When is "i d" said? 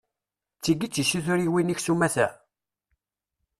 0.85-0.93